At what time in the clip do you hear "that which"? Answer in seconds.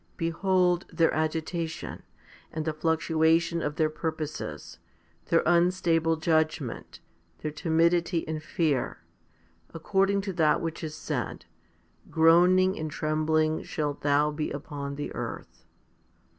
10.33-10.83